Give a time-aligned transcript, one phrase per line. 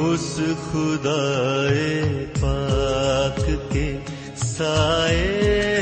[0.00, 1.18] اس خدا
[2.40, 3.40] پاک
[3.72, 3.86] کے
[4.36, 5.77] سائے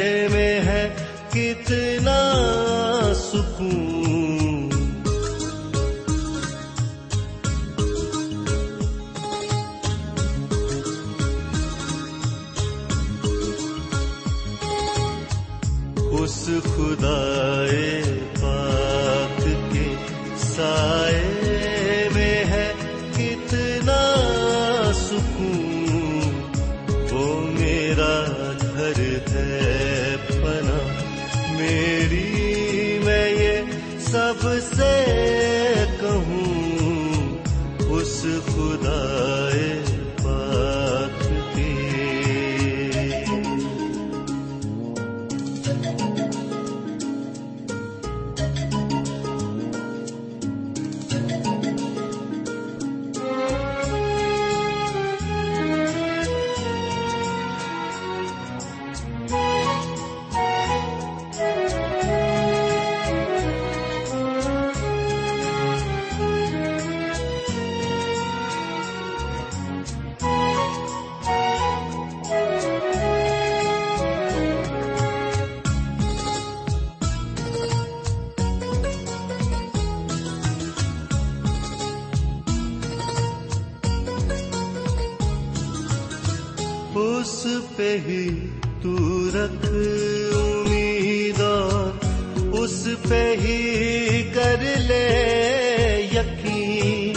[96.17, 97.13] یقین،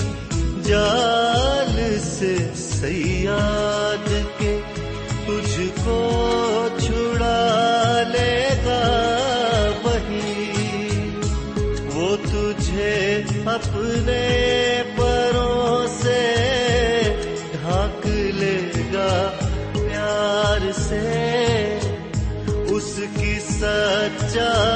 [0.64, 4.60] جال سے سیاد کے
[5.26, 8.84] تجھ کو چھڑا لے گا
[9.84, 10.52] وہی۔
[11.94, 16.34] وہ تجھے اپنے پروں سے
[17.52, 19.32] ڈھانک لے گا
[19.74, 21.80] پیار سے۔
[22.48, 24.69] اس کی سچائی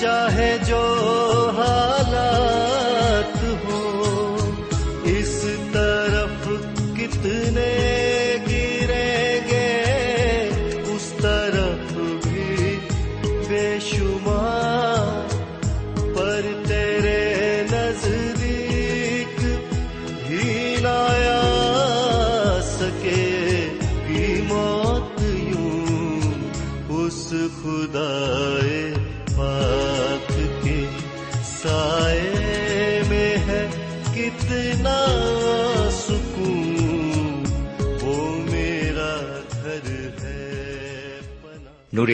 [0.00, 0.99] چاہے جو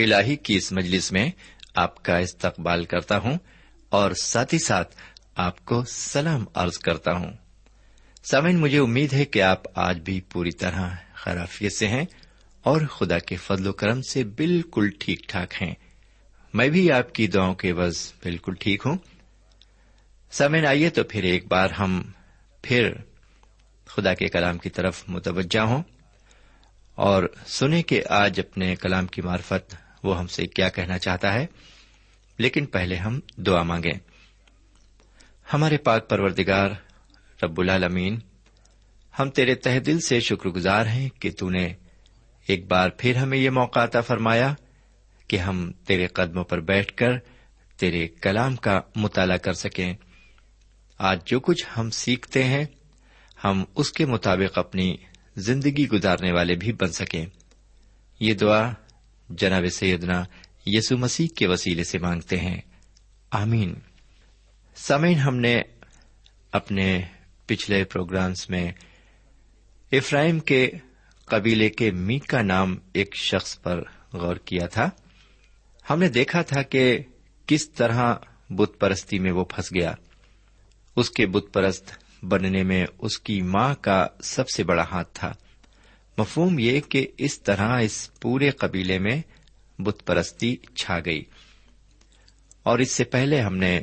[0.02, 1.30] الہی کی اس مجلس میں
[1.74, 3.38] آپ کا استقبال کرتا ہوں
[3.88, 4.96] اور ساتھ ہی ساتھ
[5.34, 7.30] آپ کو سلام عرض کرتا ہوں۔
[8.30, 12.04] سامعین، مجھے امید ہے کہ آپ آج بھی پوری طرح خرافیت سے ہیں
[12.62, 15.74] اور خدا کے فضل و کرم سے بالکل ٹھیک ٹھاک ہیں۔
[16.54, 18.98] میں بھی آپ کی دعاؤں کے بز بالکل ٹھیک ہوں۔
[20.30, 22.02] سامعین، آئیے تو پھر ایک بار ہم
[22.62, 22.92] پھر
[23.86, 25.82] خدا کے کلام کی طرف متوجہ ہوں
[26.94, 31.46] اور سنیں کہ آج اپنے کلام کی معرفت وہ ہم سے کیا کہنا چاہتا ہے؟
[32.38, 33.98] لیکن پہلے ہم دعا مانگیں۔
[35.52, 36.70] ہمارے پاک پروردگار،
[37.42, 38.18] رب العالمین،
[39.18, 41.74] ہم تیرے تہ دل سے شکر گزار ہیں کہ تون نے
[42.46, 44.54] ایک بار پھر ہمیں یہ موقع عطا فرمایا
[45.28, 47.12] کہ ہم تیرے قدموں پر بیٹھ کر
[47.76, 49.94] تیرے کلام کا مطالعہ کر سکیں۔
[50.98, 52.64] آج جو کچھ ہم سیکھتے ہیں،
[53.44, 54.96] ہم اس کے مطابق اپنی
[55.36, 57.26] زندگی گزارنے والے بھی بن سکیں۔
[58.20, 58.72] یہ دعا
[59.28, 60.24] جناب سیدنا
[60.66, 62.60] یسو مسیح کے وسیلے سے مانگتے ہیں۔
[63.30, 63.74] آمین۔
[64.76, 65.62] سمین ہم نے
[66.52, 67.02] اپنے
[67.46, 68.72] پچھلے پروگرامس میں
[69.92, 70.70] افرائم کے
[71.24, 73.82] قبیلے کے می کا نام ایک شخص پر
[74.12, 74.90] غور کیا تھا۔
[75.90, 76.98] ہم نے دیکھا تھا کہ
[77.46, 78.14] کس طرح
[78.50, 79.92] بت پرستی میں وہ پھنس گیا۔
[80.96, 81.92] اس کے بت پرست
[82.22, 85.32] بننے میں اس کی ماں کا سب سے بڑا ہاتھ تھا۔
[86.18, 89.22] مفہوم یہ کہ اس طرح اس پورے قبیلے میں
[89.78, 91.24] بت پرستی چھا گئی۔
[92.62, 93.80] اور اس سے پہلے ہم نے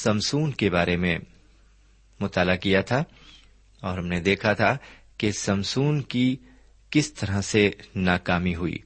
[0.00, 1.18] سمسون کے بارے میں
[2.20, 3.04] مطالعہ کیا تھا
[3.80, 4.76] اور ہم نے دیکھا تھا
[5.18, 6.36] کہ سمسون کی
[6.90, 8.78] کس طرح سے ناکامی ہوئی۔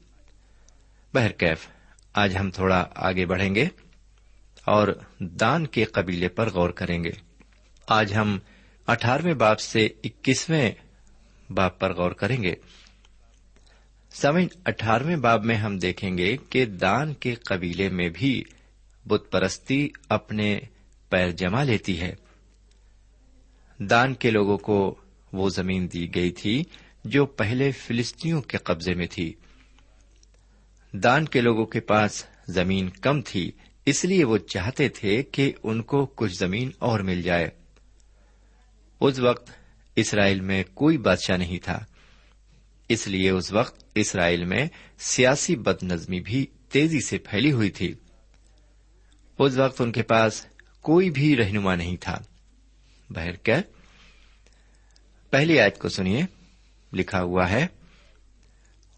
[1.14, 1.68] بہرکیف
[2.12, 3.64] آج ہم تھوڑا آگے بڑھیں گے
[4.66, 4.88] اور
[5.20, 7.12] دان کے قبیلے پر غور کریں گے۔
[7.86, 8.38] آج ہم
[8.86, 10.72] اٹھارہویں باپ سے اکیسویں
[11.54, 12.54] باپ پر غور کریں گے۔
[14.10, 18.44] سمن اٹھارہویں باب میں ہم دیکھیں گے کہ دان کے قبیلے میں بھی
[19.06, 20.60] بت پرستی اپنے
[21.08, 22.14] پیر جما لیتی ہے۔
[23.78, 24.94] دان کے لوگوں کو
[25.32, 26.64] وہ زمین دی گئی تھی
[27.04, 29.34] جو پہلے فلسطینیوں کے قبضے میں تھی۔
[30.92, 33.52] دان کے لوگوں کے پاس زمین کم تھی،
[33.86, 37.48] اس لیے وہ چاہتے تھے کہ ان کو کچھ زمین اور مل جائے۔
[39.00, 39.50] اس وقت
[39.96, 41.84] اسرائیل میں کوئی بادشاہ نہیں تھا۔
[42.88, 44.68] اس لیے اس وقت اسرائیل میں
[44.98, 47.94] سیاسی بد نظمی بھی تیزی سے پھیلی ہوئی تھی۔
[49.38, 50.46] اس وقت ان کے پاس
[50.80, 52.18] کوئی بھی رہنما نہیں تھا۔
[53.10, 53.56] بہرکہ
[55.30, 56.22] پہلی آیت کو سنیے۔
[56.92, 57.66] لکھا ہوا ہے،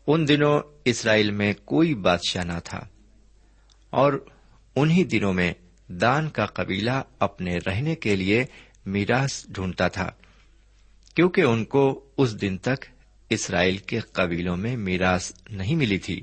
[0.07, 2.81] ان دنوں اسرائیل میں کوئی بادشاہ نہ تھا،
[3.91, 4.27] اور
[4.77, 5.53] انہی دنوں میں
[5.89, 8.45] دان کا قبیلہ اپنے رہنے کے لیے
[8.87, 10.11] میراث ڈھونڈتا تھا۔
[11.15, 12.85] کیونکہ ان کو اس دن تک
[13.31, 16.23] اسرائیل کے قبیلوں میں میراث نہیں ملی تھی۔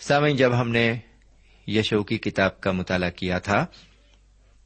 [0.00, 0.98] سامعین، جب ہم نے
[1.66, 3.66] یشو کی کتاب کا مطالعہ کیا تھا،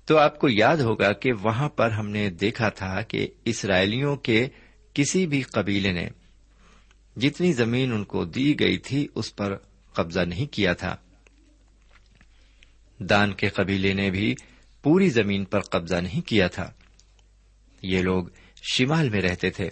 [0.06, 4.48] تو آپ کو یاد ہوگا کہ وہاں پر ہم نے دیکھا تھا کہ اسرائیلیوں کے
[4.94, 6.08] کسی بھی قبیلے نے
[7.16, 9.56] جتنی زمین ان کو دی گئی تھی، اس پر
[9.92, 10.96] قبضہ نہیں کیا تھا۔
[12.98, 14.34] دان کے قبیلے نے بھی
[14.82, 16.70] پوری زمین پر قبضہ نہیں کیا تھا۔
[17.82, 18.24] یہ لوگ
[18.72, 19.68] شمال میں رہتے تھے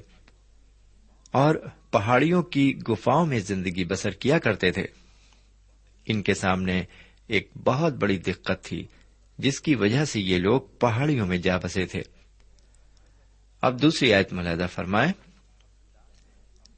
[1.30, 1.54] اور
[1.90, 4.86] پہاڑیوں کی گفاؤں میں زندگی بسر کیا کرتے تھے۔
[6.06, 6.82] ان کے سامنے
[7.26, 8.86] ایک بہت بڑی دقت تھی،
[9.38, 12.02] جس کی وجہ سے یہ لوگ پہاڑیوں میں جا بسے تھے۔
[13.60, 15.12] اب دوسری آیت ملاحدہ فرمائے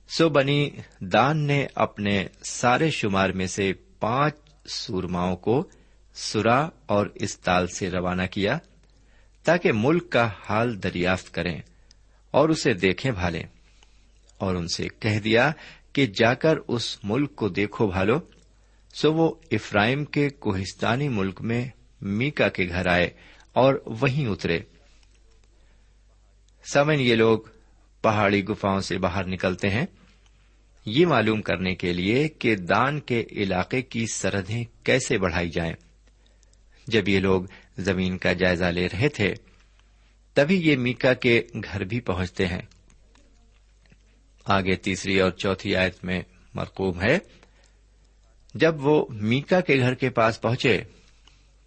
[0.08, 4.34] سو بنی دان نے اپنے سارے شمار میں سے پانچ
[4.66, 5.68] سورماؤں کو
[6.14, 8.58] سرا اور استال سے روانہ کیا
[9.44, 11.62] تاکہ ملک کا حال دریافت کریں۔
[12.34, 13.42] اور اسے دیکھیں بھالے
[14.38, 15.52] اور ان سے کہہ دیا
[15.92, 18.18] کہ جا کر اس ملک کو دیکھو بھالو۔
[18.94, 21.64] سو وہ افرائم کے کوہستانی ملک میں
[22.00, 23.10] میکا کے گھر آئے
[23.52, 24.60] اور وہیں اترے۔
[26.72, 27.38] سمن یہ لوگ
[28.02, 29.86] پہاڑی گفاؤں سے باہر نکلتے ہیں۔
[30.86, 35.74] یہ معلوم کرنے کے لیے کہ دان کے علاقے کی سرحدیں کیسے بڑھائی جائیں۔
[36.86, 37.42] جب یہ لوگ
[37.78, 39.34] زمین کا جائزہ لے رہے تھے
[40.34, 42.62] تبھی یہ میکا کے گھر بھی پہنچتے ہیں۔
[44.44, 46.22] آگے تیسری اور چوتھی آیت میں
[46.54, 47.18] مرکوب ہے،
[48.54, 50.82] جب وہ میکا کے گھر کے پاس پہنچے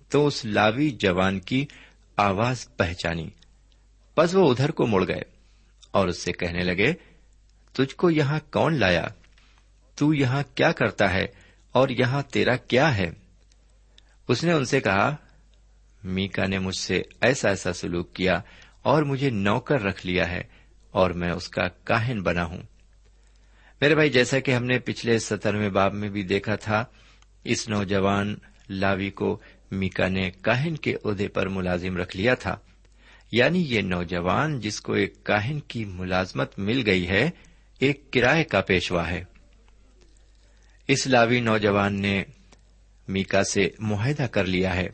[0.10, 1.66] تو اس لاوی جوان کی
[2.16, 3.30] آواز پہچانی۔
[4.18, 5.22] بس وہ ادھر کو مڑ گئے
[5.92, 6.94] اور اس سے کہنے لگے،
[7.72, 9.08] تجھ کو یہاں کون لایا؟
[9.96, 11.26] تو یہاں کیا کرتا ہے
[11.72, 13.10] اور یہاں تیرا کیا ہے؟
[14.28, 15.16] اس نے ان سے کہا
[16.08, 18.40] میکا نے مجھ سے ایسا ایسا سلوک کیا
[18.82, 20.44] اور مجھے نوکر رکھ لیا ہے
[20.92, 22.62] اور میں اس کا کاہن بنا ہوں۔
[23.82, 26.86] میرے بھائی، جیسا کہ ہم نے پچھلے سترویں باب میں بھی دیکھا تھا،
[27.44, 28.36] اس نوجوان
[28.70, 29.40] لاوی کو
[29.72, 32.56] میکا نے کاہن کے عہدے پر ملازم رکھ لیا تھا۔
[33.32, 37.30] یعنی یہ نوجوان جس کو ایک کاہن کی ملازمت مل گئی ہے،
[37.80, 39.24] ایک کرائے کا پیشوا ہے۔
[40.88, 42.24] اس لاوی نوجوان نے
[43.08, 44.88] میکا سے معاہدہ کر لیا ہے۔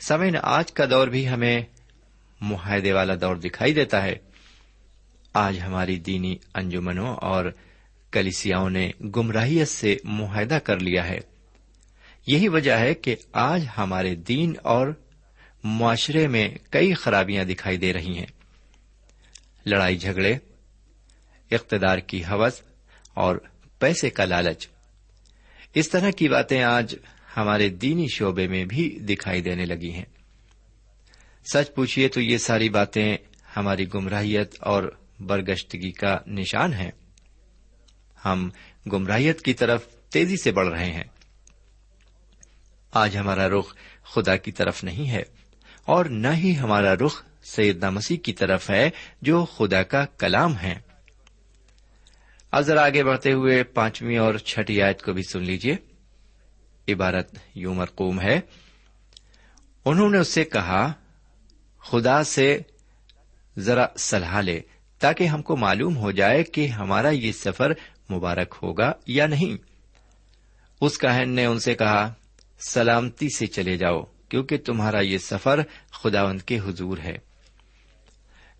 [0.00, 1.60] سمین آج کا دور بھی ہمیں
[2.40, 4.14] معاہدے والا دور دکھائی دیتا ہے۔
[5.34, 7.44] آج ہماری دینی انجمنوں اور
[8.10, 11.18] کلیسیاؤں نے گمراہیت سے معاہدہ کر لیا ہے۔
[12.26, 14.88] یہی وجہ ہے کہ آج ہمارے دین اور
[15.64, 18.26] معاشرے میں کئی خرابیاں دکھائی دے رہی ہیں۔
[19.66, 20.34] لڑائی جھگڑے،
[21.50, 22.60] اقتدار کی حوث
[23.14, 23.36] اور
[23.78, 24.68] پیسے کا لالچ۔
[25.74, 26.94] اس طرح کی باتیں آج
[27.40, 30.04] ہمارے دینی شعبے میں بھی دکھائی دینے لگی ہیں۔
[31.52, 33.16] سچ پوچھیے تو یہ ساری باتیں
[33.56, 36.90] ہماری گمراہیت اور برگشتگی کا نشان ہے
[38.24, 38.50] ہم
[38.92, 41.04] گمراہیت کی طرف تیزی سے بڑھ رہے ہیں۔
[42.92, 45.22] آج ہمارا رخ خدا کی طرف نہیں ہے
[45.84, 48.90] اور نہ ہی ہمارا رخ سیدنا مسیح کی طرف ہے
[49.22, 50.74] جو خدا کا کلام ہے۔
[52.50, 55.76] اب ذرا آگے بڑھتے ہوئے پانچویں اور چھٹی آیت کو بھی سن لیجیے
[56.92, 58.40] عبارت یوں مرقوم ہے۔
[59.84, 60.92] انہوں نے اس سے کہا،
[61.78, 62.58] خدا سے
[63.58, 64.60] ذرا صلاح لے
[64.98, 67.72] تاکہ ہم کو معلوم ہو جائے کہ ہمارا یہ سفر
[68.10, 69.64] مبارک ہوگا یا نہیں۔
[70.80, 72.12] اس کہن نے ان سے کہا،
[72.60, 77.18] سلامتی سے چلے جاؤ، کیونکہ تمہارا یہ سفر خداوند کے حضور ہے۔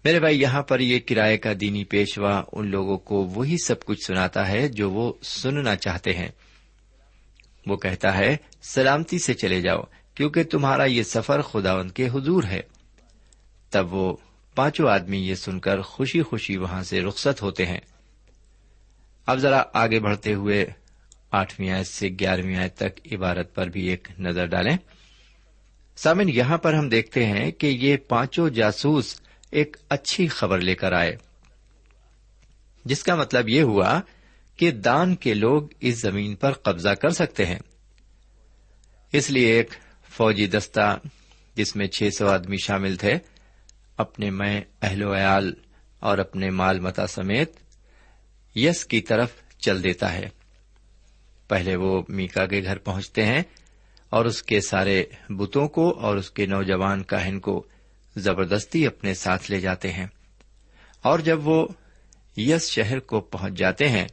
[0.05, 4.07] میرے بھائی، یہاں پر یہ کرائے کا دینی پیشوا ان لوگوں کو وہی سب کچھ
[4.07, 6.29] سناتا ہے جو وہ سننا چاہتے ہیں۔
[7.67, 9.81] وہ کہتا ہے، سلامتی سے چلے جاؤ،
[10.15, 12.61] کیونکہ تمہارا یہ سفر خداوند کے حضور ہے۔
[13.71, 14.17] تب وہ
[14.55, 17.81] پانچوں آدمی یہ سن کر خوشی خوشی وہاں سے رخصت ہوتے ہیں۔
[19.27, 20.67] اب ذرا آگے بڑھتے ہوئے
[21.31, 24.77] آٹھویں آیت سے گیارہویں آیت تک عبارت پر بھی ایک نظر ڈالیں۔
[25.97, 30.93] سامن، یہاں پر ہم دیکھتے ہیں کہ یہ پانچوں جاسوس ایک اچھی خبر لے کر
[30.93, 31.17] آئے۔
[32.85, 34.01] جس کا مطلب یہ ہوا
[34.61, 37.59] کہ دان کے لوگ اس زمین پر قبضہ کر سکتے ہیں۔
[39.13, 39.71] اس لیے ایک
[40.09, 40.99] فوجی دستہ
[41.55, 43.15] جس میں چھ سو آدمی شامل تھے،
[43.97, 45.53] اپنے میں اہل و عیال
[46.01, 47.53] اور اپنے مال متا سمیت
[48.55, 50.29] یس کی طرف چل دیتا ہے۔
[51.49, 53.43] پہلے وہ میکا کے گھر پہنچتے ہیں
[54.11, 57.67] اور اس کے سارے بتوں کو اور اس کے نوجوان کاہن کو
[58.17, 60.07] زبردستی اپنے ساتھ لے جاتے ہیں۔
[61.03, 61.69] اور جب وہ
[62.37, 64.09] یس شہر کو پہنچ جاتے ہیں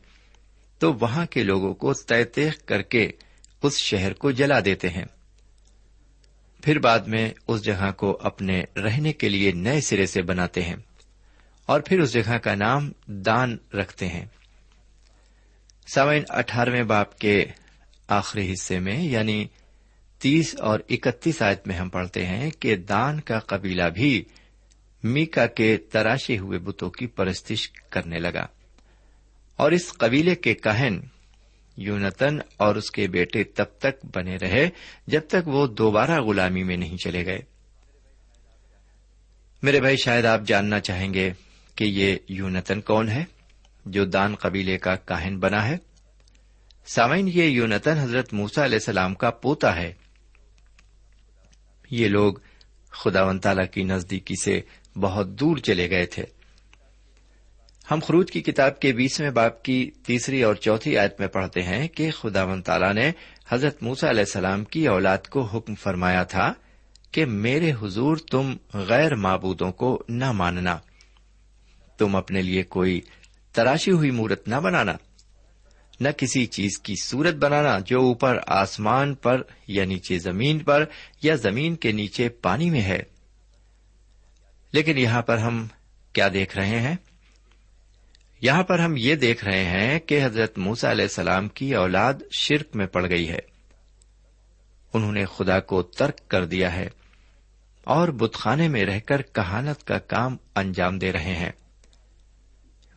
[0.79, 3.10] تو وہاں کے لوگوں کو طے طے کر کے
[3.63, 5.05] اس شہر کو جلا دیتے ہیں۔
[6.63, 10.75] پھر بعد میں اس جگہ کو اپنے رہنے کے لیے نئے سرے سے بناتے ہیں
[11.65, 14.25] اور پھر اس جگہ کا نام دان رکھتے ہیں۔
[15.88, 17.46] سوئن اٹھارہویں باپ کے
[18.07, 19.48] آخری حصے میں یعنی
[20.19, 24.24] تیس اور اکتیس آیت میں ہم پڑھتے ہیں کہ دان کا قبیلہ بھی
[25.03, 28.46] میکا کے تراشے ہوئے بتوں کی پرستش کرنے لگا۔
[29.58, 31.00] اور اس قبیلے کے کہن
[31.78, 34.70] یونتن اور اس کے بیٹے تب تک بنے رہے
[35.08, 37.40] جب تک وہ دوبارہ غلامی میں نہیں چلے گئے۔
[39.64, 41.34] میرے بھائی، شاید آپ جاننا چاہیں گے
[41.76, 43.26] کہ یہ یونتن کون ہے
[43.86, 45.78] جو دان قبیلے کا کاہن بنا ہے۔
[46.88, 49.94] سامعین، یہ یونتن حضرت موسا علیہ السلام کا پوتا ہے۔
[51.92, 52.34] یہ لوگ
[52.92, 54.62] خدا و تعالی کی نزدیکی سے
[55.00, 56.37] بہت دور چلے گئے تھے۔
[57.91, 61.88] ہم خروج کی کتاب کے بیسویں باپ کی تیسری اور چوتھی آیت میں پڑھتے ہیں
[61.88, 63.12] کہ خدا و تعالی نے
[63.50, 66.53] حضرت موسا علیہ السلام کی اولاد کو حکم فرمایا تھا
[67.12, 70.77] کہ میرے حضور تم غیر معبودوں کو نہ ماننا،
[71.98, 73.01] تم اپنے لیے کوئی
[73.53, 74.94] تراشی ہوئی مورت نہ بنانا،
[76.00, 80.86] نہ کسی چیز کی صورت بنانا جو اوپر آسمان پر یا نیچے زمین پر
[81.22, 83.01] یا زمین کے نیچے پانی میں ہے۔
[84.72, 85.67] لیکن یہاں پر ہم
[86.13, 86.96] کیا دیکھ رہے ہیں؟
[88.41, 92.75] یہاں پر ہم یہ دیکھ رہے ہیں کہ حضرت موسا علیہ السلام کی اولاد شرک
[92.75, 93.39] میں پڑ گئی ہے۔
[94.94, 96.88] انہوں نے خدا کو ترک کر دیا ہے
[97.84, 101.51] اور بتخانے میں رہ کر کہانت کا کام انجام دے رہے ہیں۔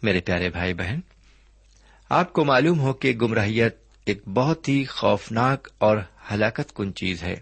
[0.02, 1.00] میرے پیارے بھائی بہن،
[2.09, 5.99] آپ کو معلوم ہو کہ گمراہیت ایک بہت ہی خوفناک اور
[6.30, 7.37] ہلاکت کن چیز ہے۔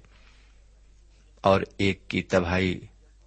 [1.41, 2.81] اور ایک کی تباہی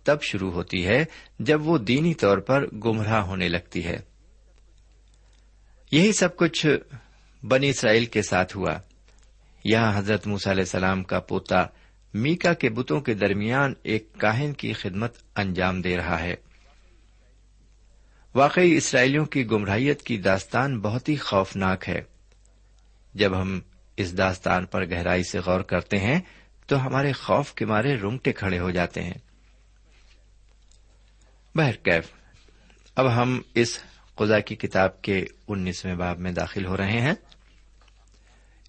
[0.03, 1.05] تب شروع ہوتی ہے
[1.39, 4.10] جب وہ دینی طور پر گمراہ ہونے لگتی ہے۔
[5.91, 6.65] یہی سب کچھ
[7.45, 8.77] بنی اسرائیل کے ساتھ ہوا۔
[9.63, 11.65] یہاں حضرت موس علیہ السلام کا پوتا
[12.13, 16.36] میکا کے بتوں کے درمیان ایک کاہن کی خدمت انجام دے رہا ہے۔
[18.36, 22.01] واقعی اسرائیلیوں کی گمراہیت کی داستان بہت ہی خوفناک ہے۔
[23.13, 23.60] جب ہم
[23.98, 26.19] اس داستان پر گہرائی سے غور کرتے ہیں
[26.67, 29.17] تو ہمارے خوف کے مارے رونگٹے کھڑے ہو جاتے ہیں۔
[31.55, 32.07] بہرکیف،
[32.95, 33.83] اب ہم اس
[34.21, 37.13] خدا کی کتاب کے انیسویں باب میں داخل ہو رہے ہیں۔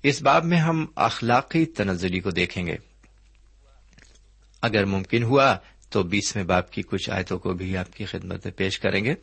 [0.03, 2.77] اس باب میں ہم اخلاقی تنزلی کو دیکھیں گے۔
[4.63, 5.57] اگر ممکن ہوا
[5.91, 9.15] تو بیسویں باب کی کچھ آیتوں کو بھی آپ کی خدمت میں پیش کریں گے۔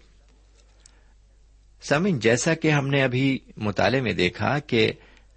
[1.82, 4.92] سمن جیسا کہ ہم نے ابھی مطالعے میں دیکھا کہ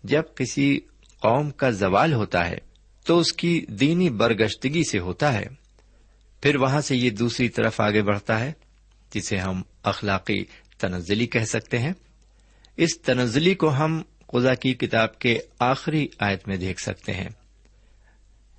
[0.05, 0.81] جب کسی
[1.21, 2.59] قوم کا زوال ہوتا ہے
[3.07, 5.47] تو اس کی دینی برگشتگی سے ہوتا ہے۔
[6.43, 8.53] پھر وہاں سے یہ دوسری طرف آگے بڑھتا ہے،
[9.15, 10.45] جسے ہم اخلاقی
[10.83, 11.93] تنزلی کہہ سکتے ہیں۔
[12.77, 17.29] اس تنزلی کو ہم خدا کی کتاب کے آخری آیت میں دیکھ سکتے ہیں۔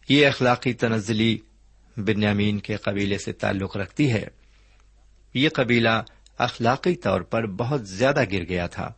[0.09, 1.37] یہ اخلاقی تنزلی
[1.97, 4.27] بنیامین کے قبیلے سے تعلق رکھتی ہے۔
[5.33, 6.03] یہ قبیلہ
[6.37, 8.93] اخلاقی طور پر بہت زیادہ گر گیا تھا۔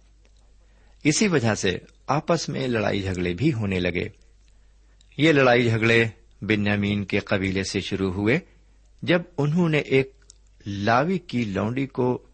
[1.03, 4.07] اسی وجہ سے آپس میں لڑائی جھگڑے بھی ہونے لگے۔
[5.17, 6.05] یہ لڑائی جھگڑے
[6.41, 8.39] بنیامین کے قبیلے سے شروع ہوئے
[9.01, 10.11] جب انہوں نے ایک
[10.65, 12.25] لاوی کی لونڈی کو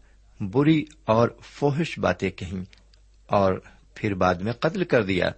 [0.42, 2.64] بری اور فوہش باتیں کہیں
[3.26, 3.54] اور
[3.94, 5.30] پھر بعد میں قتل کر دیا۔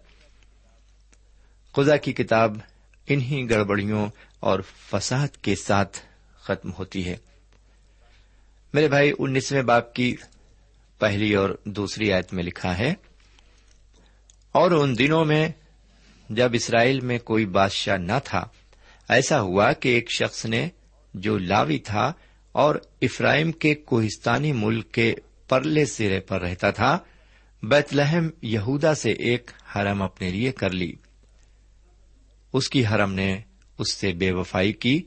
[1.76, 2.56] خدا کی کتاب
[3.06, 4.06] انہی گڑبڑیوں
[4.40, 5.98] اور فساد کے ساتھ
[6.38, 7.16] ختم ہوتی ہے۔
[8.74, 10.14] میرے بھائی، انیسویں باپ کی
[10.98, 12.94] پہلی اور دوسری آیت میں لکھا ہے،
[14.52, 15.48] اور ان دنوں میں
[16.28, 18.44] جب اسرائیل میں کوئی بادشاہ نہ تھا،
[19.08, 20.68] ایسا ہوا کہ ایک شخص نے
[21.14, 22.12] جو لاوی تھا
[22.54, 25.14] اور افرائم کے کوہستانی ملک کے
[25.48, 26.98] پرلے سرے پر رہتا تھا
[27.62, 30.92] بیت لہم یہودا سے ایک حرم اپنے لیے کر لی۔
[32.52, 33.40] اس کی حرم نے
[33.78, 35.02] اس سے بے وفائی کی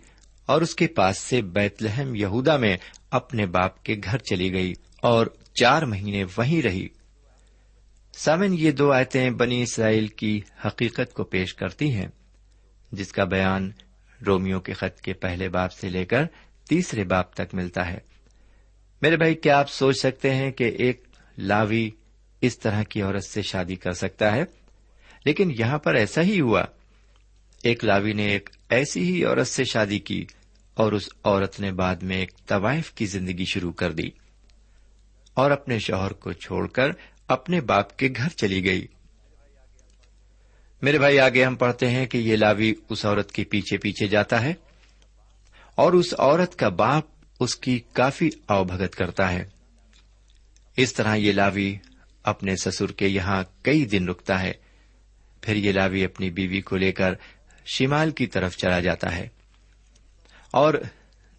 [0.46, 2.78] اور اس کے پاس سے بیت لہم یہودا میں
[3.12, 6.88] اپنے باپ کے گھر چلی گئی اور چار مہینے وہیں رہی۔
[8.14, 12.08] سامن یہ دو آیتیں بنی اسرائیل کی حقیقت کو پیش کرتی ہیں،
[12.92, 13.72] جس کا بیان
[14.28, 16.24] رومیو کے خط کے پہلے باپ سے لے کر
[16.70, 17.98] تیسرے باپ تک ملتا ہے۔
[19.02, 21.04] میرے بھائی، کیا آپ سوچ سکتے ہیں کہ ایک
[21.38, 21.90] لاوی
[22.42, 24.44] اس طرح کی عورت سے شادی کر سکتا ہے؟
[25.26, 26.64] لیکن یہاں پر ایسا ہی ہوا۔
[27.64, 30.26] ایک لاوی نے ایک ایسی ہی عورت سے شادی کی
[30.74, 34.10] اور اس عورت نے بعد میں ایک طوائف کی زندگی شروع کر دی
[35.34, 36.90] اور اپنے شوہر کو چھوڑ کر
[37.28, 38.88] اپنے باپ کے گھر چلی گئی۔
[40.82, 44.42] میرے بھائی، آگے ہم پڑھتے ہیں کہ یہ لاوی اس عورت کے پیچھے پیچھے جاتا
[44.42, 44.54] ہے۔
[45.78, 47.04] اور اس عورت کا باپ
[47.40, 49.46] اس کی کافی اوبھگت کرتا ہے۔
[50.78, 51.76] اس طرح یہ لاوی
[52.24, 54.54] اپنے سسر کے یہاں کئی دن رکتا ہے۔
[55.42, 57.14] پھر یہ لاوی اپنی بیوی کو لے کر
[57.66, 59.28] شمال کی طرف چلا جاتا ہے۔
[60.52, 60.74] اور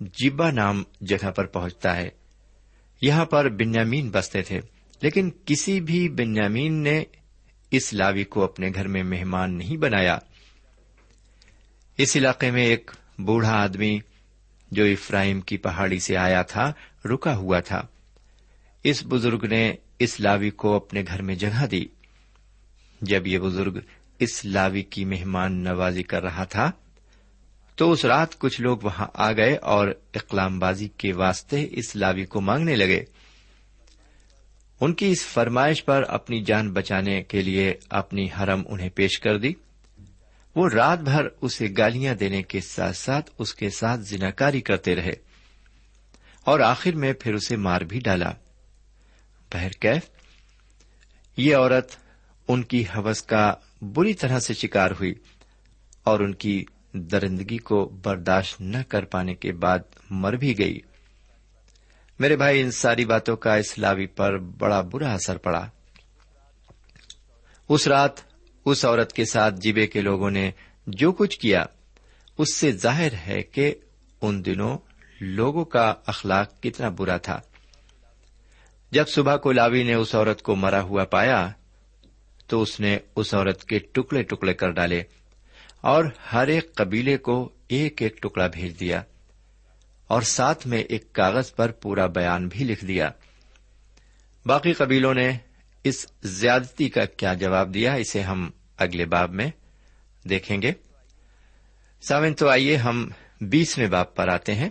[0.01, 2.09] جبا نام جگہ پر پہنچتا ہے۔
[3.03, 4.61] یہاں پر بنیامین بستے تھے،
[5.03, 7.05] لیکن کسی بھی بنیامین نے
[7.71, 10.19] اس لاوی کو اپنے گھر میں مہمان نہیں بنایا۔
[11.99, 13.99] اس علاقے میں ایک بوڑھا آدمی
[14.71, 16.73] جو افراہیم کی پہاڑی سے آیا تھا،
[17.05, 17.83] رکا ہوا تھا۔
[18.85, 21.87] اس بزرگ نے اس لاوی کو اپنے گھر میں جگہ دی۔
[23.01, 23.79] جب یہ بزرگ
[24.19, 26.71] اس لاوی کی مہمان نوازی کر رہا تھا،
[27.77, 32.25] تو اس رات کچھ لوگ وہاں آ گئے اور اقلام بازی کے واسطے اس لاوی
[32.25, 33.05] کو مانگنے لگے۔
[34.81, 39.39] ان کی اس فرمائش پر اپنی جان بچانے کے لیے اپنی حرم انہیں پیش کر
[39.39, 39.53] دی۔
[40.59, 45.13] وہ رات بھر اسے گالیاں دینے کے ساتھ ساتھ اس کے ساتھ زناکاری کرتے رہے
[46.45, 48.33] اور آخر میں پھر اسے مار بھی ڈالا۔
[49.53, 50.03] بہرکیف
[51.37, 51.97] یہ عورت
[52.49, 55.15] ان کی حوث کا بری طرح سے شکار ہوئی
[56.05, 59.79] اور ان کی درندگی کو برداشت نہ کر پانے کے بعد
[60.11, 60.81] مر بھی گئی۔
[62.19, 65.67] میرے بھائی، ان ساری باتوں کا اسلاوی پر بڑا برا اثر پڑا۔
[67.69, 68.28] اس رات
[68.71, 70.51] اس عورت کے ساتھ جیبے کے لوگوں نے
[70.87, 71.65] جو کچھ کیا،
[72.39, 73.75] اس سے ظاہر ہے کہ
[74.23, 74.79] ان دنوں
[75.21, 77.41] لوگوں کا اخلاق کتنا برا تھا۔
[78.91, 81.51] جب صبح کو لاوی نے اس عورت کو مرا ہوا پایا،
[82.47, 85.03] تو اس نے اس عورت کے ٹکڑے ٹکڑے کر ڈالے
[85.81, 89.03] اور ہر ایک قبیلے کو ایک ایک ٹکڑا بھیج دیا
[90.07, 93.11] اور ساتھ میں ایک کاغذ پر پورا بیان بھی لکھ دیا۔
[94.47, 95.31] باقی قبیلوں نے
[95.85, 99.51] اس زیادتی کا کیا جواب دیا، اسے ہم اگلے باب میں
[100.29, 100.73] دیکھیں گے۔
[102.01, 103.11] سامن تو آئیے ہم
[103.41, 104.69] بیسویں باب پر آتے ہیں۔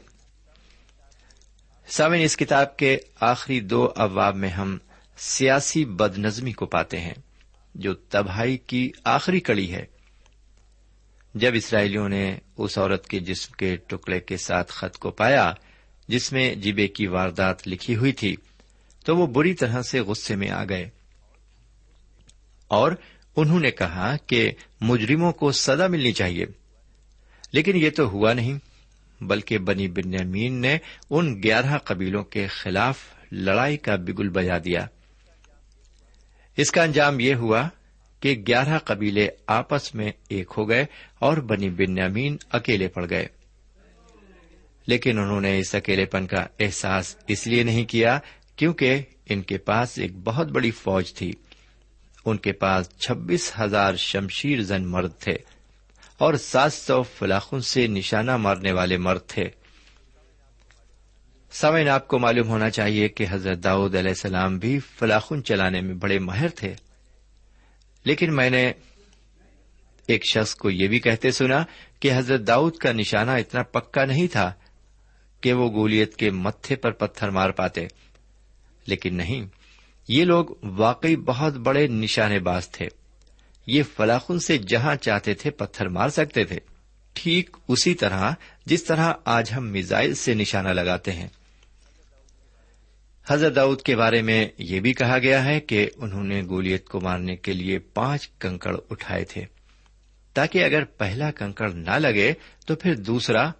[1.87, 4.77] سامن اس کتاب کے آخری دو ابواب میں ہم
[5.17, 7.13] سیاسی بد نظمی کو پاتے ہیں،
[7.75, 9.85] جو تباہی کی آخری کڑی ہے۔
[11.35, 15.53] جب اسرائیلیوں نے اس عورت کے جسم کے ٹکڑے کے ساتھ خط کو پایا،
[16.07, 18.35] جس میں جیبے کی واردات لکھی ہوئی تھی،
[19.05, 20.89] تو وہ بری طرح سے غصے میں آ گئے۔
[22.67, 22.91] اور
[23.37, 26.45] انہوں نے کہا کہ مجرموں کو سزا ملنی چاہیے۔
[27.51, 28.59] لیکن یہ تو ہوا نہیں،
[29.23, 30.77] بلکہ بنی بنیامین نے
[31.09, 32.99] ان گیارہ قبیلوں کے خلاف
[33.31, 34.87] لڑائی کا بگل بجا دیا۔
[36.57, 37.69] اس کا انجام یہ ہوا
[38.19, 40.85] کہ گیارہ قبیلے آپس میں ایک ہو گئے
[41.19, 43.27] اور بنی بنیامین اکیلے پڑ گئے۔
[44.87, 48.19] لیکن انہوں نے اس اکیلے پن کا احساس اس لیے نہیں کیا
[48.55, 51.31] کیونکہ ان کے پاس ایک بہت بڑی فوج تھی۔
[52.27, 55.35] ان کے پاس چھبیس ہزار شمشیر زن مرد تھے
[56.17, 59.49] اور سات سو فلاخن سے نشانہ مارنے والے مرد تھے۔
[61.51, 65.93] سمعین آپ کو معلوم ہونا چاہیے کہ حضرت داؤد علیہ السلام بھی فلاخن چلانے میں
[65.93, 66.73] بڑے ماہر تھے۔
[68.03, 68.71] لیکن میں نے
[70.07, 71.63] ایک شخص کو یہ بھی کہتے سنا
[71.99, 74.53] کہ حضرت داؤد کا نشانہ اتنا پکا نہیں تھا
[75.41, 77.87] کہ وہ گولیت کے متھے پر پتھر مار پاتے،
[78.85, 79.56] لیکن نہیں
[80.07, 82.87] یہ لوگ واقعی بہت بڑے نشانے باز تھے۔
[83.67, 86.59] یہ فلاخن سے جہاں چاہتے تھے پتھر مار سکتے تھے۔
[87.13, 88.31] ٹھیک اسی طرح
[88.65, 91.27] جس طرح آج ہم میزائل سے نشانہ لگاتے ہیں۔
[93.27, 96.99] حضرت داؤد کے بارے میں یہ بھی کہا گیا ہے کہ انہوں نے گولیت کو
[96.99, 99.45] مارنے کے لیے پانچ کنکڑ اٹھائے تھے۔
[100.33, 102.33] تاکہ اگر پہلا کنکڑ نہ لگے
[102.65, 103.51] تو پھر دوسرا،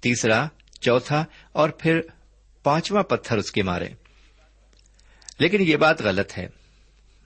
[0.00, 0.46] تیسرا،
[0.80, 2.00] چوتھا اور پھر
[2.62, 3.88] پانچواں پتھر اس کے مارے۔
[5.38, 6.46] لیکن یہ بات غلط ہے۔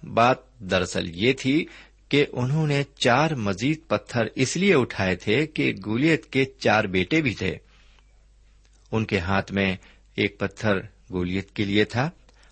[0.03, 1.67] بات دراصل یہ تھی
[2.09, 7.23] کہ انہوں نے چار مزید پتھر اس لیے اٹھائے تھے کہ گولیت کے چار بیٹے
[7.23, 7.57] بھی تھے۔
[8.93, 9.77] ان کے ہاتھ میں
[10.15, 10.77] ایک پتھر
[11.13, 12.11] گولیت کے لیے تھا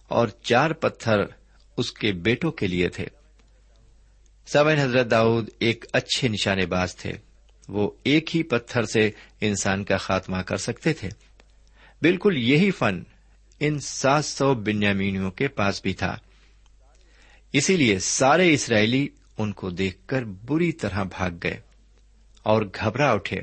[0.08, 1.14] اور چار پتھر
[1.76, 3.06] اس کے بیٹوں کے لیے تھے۔
[4.46, 7.12] سوین حضرت داؤد ایک اچھے نشانے باز تھے۔
[7.68, 11.08] وہ ایک ہی پتھر سے انسان کا خاتمہ کر سکتے تھے۔
[12.02, 13.02] بالکل یہی فن
[13.60, 16.16] ان سات سو بنیامینیوں کے پاس بھی تھا۔
[17.52, 21.60] اسی لیے سارے اسرائیلی ان کو دیکھ کر بری طرح بھاگ گئے
[22.42, 23.40] اور گھبرا اٹھے۔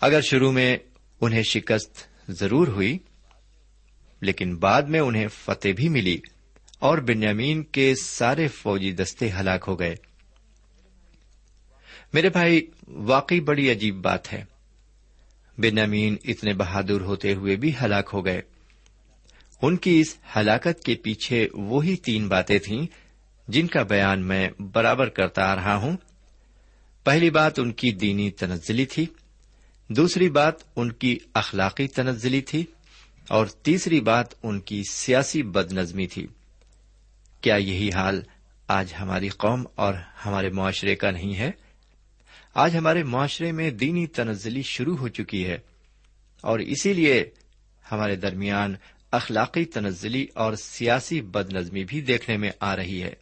[0.00, 0.76] اگر شروع میں
[1.20, 2.98] انہیں شکست ضرور ہوئی،
[4.20, 6.18] لیکن بعد میں انہیں فتح بھی ملی
[6.78, 9.94] اور بنیامین کے سارے فوجی دستے ہلاک ہو گئے۔
[12.12, 14.44] میرے بھائی، واقعی بڑی عجیب بات ہے۔
[15.58, 18.42] بنیامین اتنے بہادر ہوتے ہوئے بھی ہلاک ہو گئے۔
[19.62, 22.86] ان کی اس ہلاکت کے پیچھے وہی تین باتیں تھیں
[23.48, 25.96] جن کا بیان میں برابر کرتا آ رہا ہوں۔
[27.04, 29.06] پہلی بات ان کی دینی تنزلی تھی،
[29.88, 32.64] دوسری بات ان کی اخلاقی تنزلی تھی،
[33.28, 36.26] اور تیسری بات ان کی سیاسی بد نظمی تھی۔
[37.40, 38.22] کیا یہی حال
[38.68, 39.94] آج ہماری قوم اور
[40.26, 41.50] ہمارے معاشرے کا نہیں ہے؟
[42.54, 45.58] آج ہمارے معاشرے میں دینی تنزلی شروع ہو چکی ہے
[46.40, 47.30] اور اسی لیے
[47.92, 48.74] ہمارے درمیان
[49.10, 53.14] اخلاقی تنزلی اور سیاسی بد نظمی بھی دیکھنے میں آ رہی ہے۔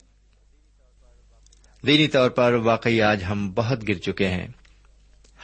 [1.87, 4.47] دینی طور پر واقعی آج ہم بہت گر چکے ہیں۔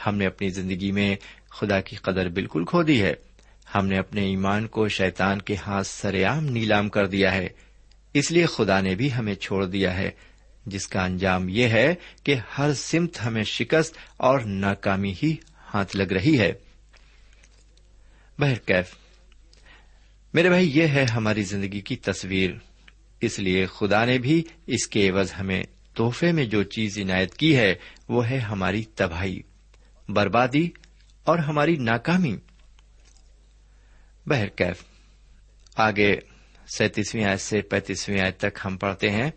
[0.05, 1.15] ہم نے اپنی زندگی میں
[1.49, 3.13] خدا کی قدر بالکل کھو دی ہے۔
[3.75, 7.47] ہم نے اپنے ایمان کو شیطان کے ہاتھ سریام نیلام کر دیا ہے۔
[8.13, 10.11] اس لیے خدا نے بھی ہمیں چھوڑ دیا ہے۔
[10.69, 15.35] جس کا انجام یہ ہے کہ ہر سمت ہمیں شکست اور ناکامی ہی
[15.73, 16.51] ہاتھ لگ رہی ہے۔
[18.39, 18.95] بہرکیف
[20.33, 22.51] میرے بھائی، یہ ہے ہماری زندگی کی تصویر۔
[23.21, 27.57] اس لیے خدا نے بھی اس کے عوض ہمیں تحفے میں جو چیز عنایت کی
[27.57, 27.75] ہے،
[28.09, 29.41] وہ ہے ہماری تباہی،
[30.09, 30.69] بربادی
[31.23, 32.37] اور ہماری ناکامی۔
[34.25, 34.83] بہرکیف
[35.75, 36.19] آگے
[36.77, 39.31] سینتیسویں آیت سے پینتیسویں آیت تک ہم پڑھتے ہیں۔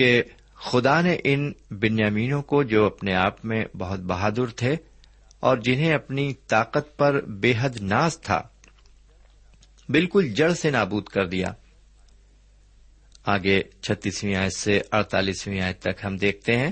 [0.00, 0.22] کہ
[0.54, 4.76] خدا نے ان بنیامینوں کو جو اپنے آپ میں بہت بہادر تھے
[5.40, 8.42] اور جنہیں اپنی طاقت پر بے حد ناز تھا،
[9.88, 11.52] بالکل جڑ سے نابود کر دیا۔
[13.24, 16.70] آگے چھتیسویں آیت سے اڑتالیسویں آیت تک ہم دیکھتے ہیں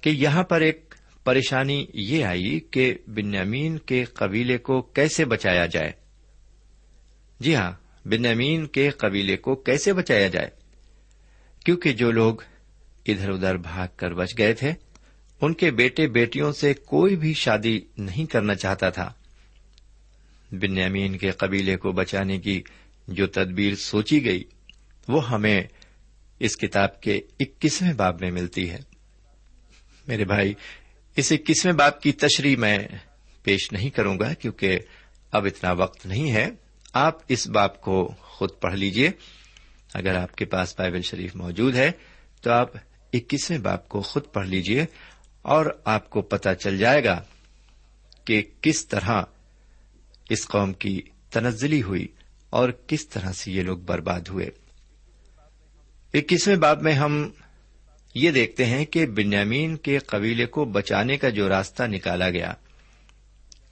[0.00, 5.92] کہ یہاں پر ایک پریشانی یہ آئی کہ بنیامین کے قبیلے کو کیسے بچایا جائے۔
[7.40, 7.72] جی ہاں
[8.04, 10.57] بنیامین کے قبیلے کو کیسے بچایا جائے؟
[11.68, 12.34] کیونکہ جو لوگ
[13.06, 14.72] ادھر ادھر بھاگ کر بچ گئے تھے،
[15.40, 19.12] ان کے بیٹے بیٹیوں سے کوئی بھی شادی نہیں کرنا چاہتا تھا۔
[20.50, 22.62] بنیامین کے قبیلے کو بچانے کی
[23.08, 24.44] جو تدبیر سوچی گئی،
[25.08, 25.62] وہ ہمیں
[26.38, 28.78] اس کتاب کے اکیسویں باب میں ملتی ہے۔
[30.06, 30.54] میرے بھائی،
[31.16, 32.78] اس اکیسویں باب کی تشریح میں
[33.42, 34.78] پیش نہیں کروں گا کیونکہ
[35.32, 36.50] اب اتنا وقت نہیں ہے۔
[36.92, 39.10] آپ اس باب کو خود پڑھ لیجیے۔
[39.94, 41.90] اگر آپ کے پاس بائبل شریف موجود ہے،
[42.42, 42.70] تو آپ
[43.12, 44.84] اکیسویں باپ کو خود پڑھ لیجیے
[45.42, 47.22] اور آپ کو پتا چل جائے گا
[48.24, 49.22] کہ کس طرح
[50.30, 52.06] اس قوم کی تنزلی ہوئی
[52.50, 54.50] اور کس طرح سے یہ لوگ برباد ہوئے۔
[56.14, 57.30] اکیسویں باب میں ہم
[58.14, 62.54] یہ دیکھتے ہیں کہ بنیامین کے قبیلے کو بچانے کا جو راستہ نکالا گیا،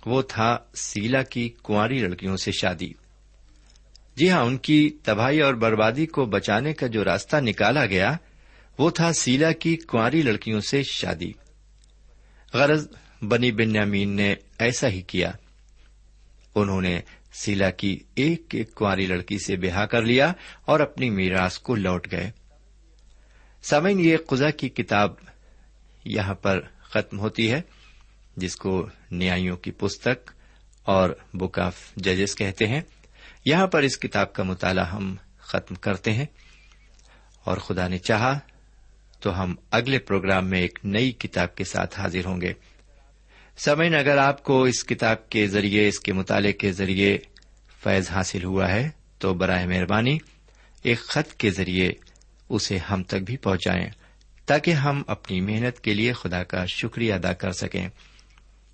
[0.06, 2.92] وہ تھا سیلا کی کنواری لڑکیوں سے شادی۔
[4.16, 8.16] جی ہاں ان کی تباہی اور بربادی کو بچانے کا جو راستہ نکالا گیا،
[8.78, 11.32] وہ تھا سیلا کی کنواری لڑکیوں سے شادی۔
[12.52, 12.88] غرض،
[13.22, 15.32] بنی بنیامین نے ایسا ہی کیا۔
[16.54, 17.00] انہوں نے
[17.32, 20.32] سیلا کی ایک ایک کنواری لڑکی سے بہا کر لیا
[20.64, 22.30] اور اپنی میراث کو لوٹ گئے۔
[23.62, 25.12] سمن یہ قزا کی کتاب
[26.04, 27.60] یہاں پر ختم ہوتی ہے،
[28.36, 30.30] جس کو نیائیوں کی پستک
[30.82, 32.80] اور بک آف ججز کہتے ہیں۔
[33.46, 36.26] یہاں پر اس کتاب کا مطالعہ ہم ختم کرتے ہیں۔
[37.44, 38.38] اور خدا نے چاہا
[39.20, 42.52] تو ہم اگلے پروگرام میں ایک نئی کتاب کے ساتھ حاضر ہوں گے۔
[43.56, 47.18] سمعین اگر آپ کو اس کتاب کے ذریعے، اس کے مطالعے کے ذریعے
[47.82, 50.18] فیض حاصل ہوا ہے، تو برائے مہربانی
[50.82, 51.92] ایک خط کے ذریعے
[52.48, 53.90] اسے ہم تک بھی پہنچائیں
[54.46, 57.88] تاکہ ہم اپنی محنت کے لیے خدا کا شکریہ ادا کر سکیں۔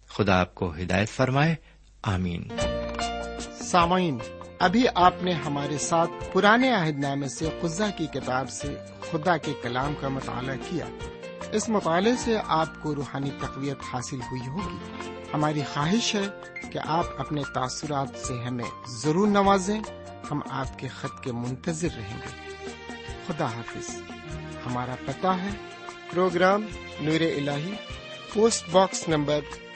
[0.08, 1.54] خدا آپ کو ہدایت فرمائے۔
[2.02, 2.48] آمین۔
[3.60, 4.18] سامعین
[4.62, 8.76] ابھی آپ نے ہمارے ساتھ پرانے عہد نامے سے قزا کی کتاب سے
[9.10, 10.86] خدا کے کلام کا مطالعہ کیا۔
[11.52, 14.76] اس مطالعے سے آپ کو روحانی تقویت حاصل ہوئی ہوگی۔
[15.34, 16.28] ہماری خواہش ہے
[16.72, 19.80] کہ آپ اپنے تاثرات سے ہمیں ضرور نوازیں۔
[20.30, 22.56] ہم آپ کے خط کے منتظر رہیں گے۔
[23.26, 23.90] خدا حافظ۔
[24.66, 25.50] ہمارا پتہ ہے۔
[26.10, 26.62] پروگرام
[27.00, 27.74] نور ال
[28.32, 29.40] post box number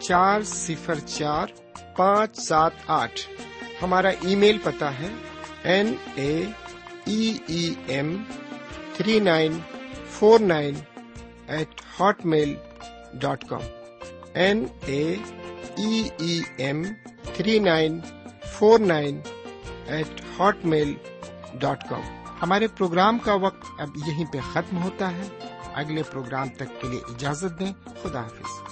[0.00, 1.46] چار صفر چار
[1.96, 3.20] پانچ سات آٹھ۔
[3.82, 5.08] ہمارا ای میل پتا ہے
[5.62, 6.46] N A
[7.86, 8.22] M
[8.96, 9.58] three nine
[10.06, 10.74] four nine
[11.46, 11.80] eight
[12.26, 12.54] Hotmail
[13.14, 13.60] dot com.
[14.34, 15.16] N A
[16.56, 16.82] M
[17.34, 18.00] three nine
[18.46, 19.20] four nine
[19.86, 20.20] eight
[20.64, 20.94] Hotmail
[21.54, 22.00] dot com.
[22.42, 25.28] ہمارے پروگرام کا وقت اب یہیں پہ ختم ہوتا ہے۔
[25.74, 28.70] اگلے پروگرام تک کے لیے اجازت دیں۔ خدا حافظ۔